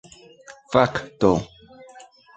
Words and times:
fakto 0.71 1.31